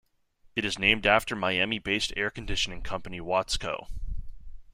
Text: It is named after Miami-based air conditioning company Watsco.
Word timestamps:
It 0.55 0.65
is 0.65 0.79
named 0.79 1.05
after 1.05 1.35
Miami-based 1.35 2.13
air 2.17 2.31
conditioning 2.31 2.81
company 2.81 3.19
Watsco. 3.19 3.85